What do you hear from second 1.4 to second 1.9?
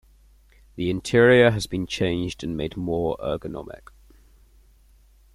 has been